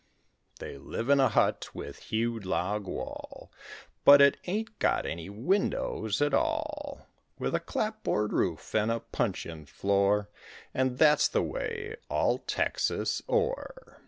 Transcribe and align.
They 0.57 0.79
live 0.79 1.11
in 1.11 1.19
a 1.19 1.29
hut 1.29 1.69
with 1.75 1.99
hewed 2.09 2.43
log 2.43 2.87
wall, 2.87 3.51
But 4.03 4.19
it 4.19 4.37
ain't 4.47 4.79
got 4.79 5.05
any 5.05 5.29
windows 5.29 6.23
at 6.23 6.33
all; 6.33 7.05
With 7.37 7.53
a 7.53 7.59
clap 7.59 8.01
board 8.01 8.33
roof 8.33 8.73
and 8.73 8.91
a 8.91 9.01
puncheon 9.01 9.67
floor, 9.67 10.27
And 10.73 10.97
that's 10.97 11.27
the 11.27 11.43
way 11.43 11.97
all 12.09 12.39
Texas 12.39 13.21
o'er. 13.29 13.99